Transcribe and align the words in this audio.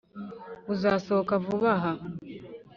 buzasohoka 0.65 1.33
vuba 1.45 1.69
aha 1.77 1.93